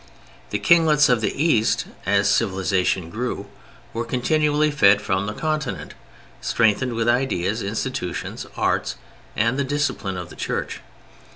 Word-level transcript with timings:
The 0.49 0.57
kinglets 0.57 1.09
of 1.09 1.21
the 1.21 1.31
East, 1.39 1.85
as 2.07 2.27
civilization 2.27 3.11
grew, 3.11 3.45
were 3.93 4.03
continually 4.03 4.71
fed 4.71 4.99
from 4.99 5.27
the 5.27 5.33
Continent, 5.33 5.93
strengthened 6.41 6.93
with 6.95 7.07
ideas, 7.07 7.61
institutions, 7.61 8.47
arts, 8.57 8.95
and 9.35 9.59
the 9.59 9.63
discipline 9.63 10.17
of 10.17 10.29
the 10.31 10.35
Church. 10.35 10.79